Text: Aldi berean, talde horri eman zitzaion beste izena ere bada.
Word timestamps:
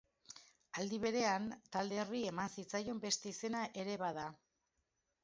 Aldi 0.83 0.97
berean, 1.01 1.43
talde 1.77 1.99
horri 2.03 2.21
eman 2.29 2.49
zitzaion 2.63 3.03
beste 3.05 3.33
izena 3.37 3.63
ere 3.85 3.99
bada. 4.05 4.25